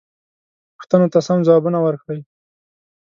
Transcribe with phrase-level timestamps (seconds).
[0.75, 2.19] پوښتنو ته سم ځوابونه ورکړئ.